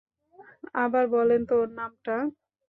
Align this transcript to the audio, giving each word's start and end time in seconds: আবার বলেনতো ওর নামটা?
আবার 0.83 1.05
বলেনতো 1.15 1.53
ওর 1.61 1.69
নামটা? 1.77 2.15